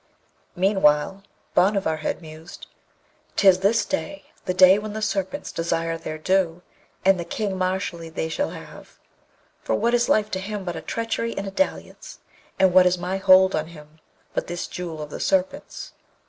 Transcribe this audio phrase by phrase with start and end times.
[0.55, 1.21] Meanwhile
[1.55, 2.65] Bhanavar had mused,
[3.37, 6.63] ''Tis this day, the day when the Serpents desire their due,
[7.05, 8.97] and the King Mashalleed they shall have;
[9.61, 12.17] for what is life to him but a treachery and a dalliance,
[12.59, 13.99] and what is my hold on him
[14.33, 15.93] but this Jewel of the Serpents?